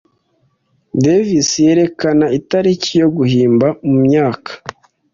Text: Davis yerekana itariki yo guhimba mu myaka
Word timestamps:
Davis 1.03 1.49
yerekana 1.65 2.25
itariki 2.39 2.91
yo 3.01 3.07
guhimba 3.17 3.67
mu 3.87 3.95
myaka 4.05 4.51